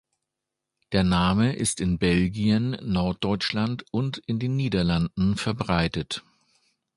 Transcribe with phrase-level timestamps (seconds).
[0.93, 6.23] Der Name ist in Belgien, Norddeutschland und in den Niederlanden verbreitet.